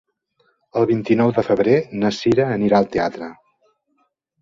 El 0.81 0.87
vint-i-nou 0.91 1.35
de 1.37 1.45
febrer 1.51 1.77
na 2.01 2.13
Cira 2.23 2.51
anirà 2.59 2.83
al 2.83 2.91
teatre. 2.99 3.33